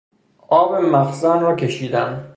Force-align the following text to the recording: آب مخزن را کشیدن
آب 0.47 0.75
مخزن 0.75 1.39
را 1.39 1.55
کشیدن 1.55 2.29